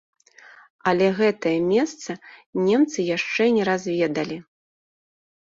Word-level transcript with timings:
Але 0.91 1.09
гэтае 1.19 1.53
месца 1.73 2.11
немцы 2.69 2.99
яшчэ 3.17 3.43
не 3.59 3.63
разведалі. 3.71 4.37